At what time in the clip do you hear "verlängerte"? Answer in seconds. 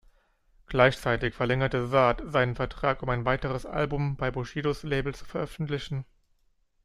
1.35-1.85